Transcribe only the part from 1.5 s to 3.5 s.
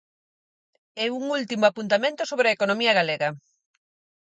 apuntamento sobre a economía galega.